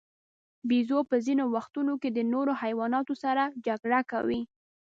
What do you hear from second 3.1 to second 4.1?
سره جګړه